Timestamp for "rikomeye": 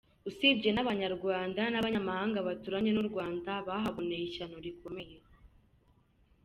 4.65-5.15